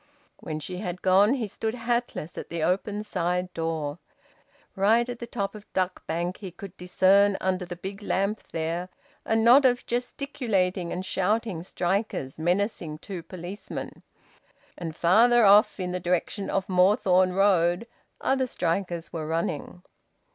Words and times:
When 0.39 0.59
she 0.59 0.77
had 0.77 1.03
gone, 1.03 1.35
he 1.35 1.47
stood 1.47 1.75
hatless 1.75 2.35
at 2.35 2.49
the 2.49 2.63
open 2.63 3.03
side 3.03 3.53
door. 3.53 3.99
Right 4.75 5.07
at 5.07 5.19
the 5.19 5.27
top 5.27 5.53
of 5.53 5.71
Duck 5.73 6.07
Bank, 6.07 6.37
he 6.37 6.49
could 6.49 6.75
discern, 6.75 7.37
under 7.39 7.65
the 7.65 7.75
big 7.75 8.01
lamp 8.01 8.41
there, 8.51 8.89
a 9.25 9.35
knot 9.35 9.63
of 9.63 9.85
gesticulating 9.85 10.91
and 10.91 11.05
shouting 11.05 11.61
strikers, 11.61 12.39
menacing 12.39 12.97
two 12.97 13.21
policemen; 13.21 14.01
and 14.75 14.95
farther 14.95 15.45
off, 15.45 15.79
in 15.79 15.91
the 15.91 15.99
direction 15.99 16.49
of 16.49 16.67
Moorthorne 16.67 17.33
Road, 17.33 17.85
other 18.19 18.47
strikers 18.47 19.13
were 19.13 19.27
running. 19.27 19.83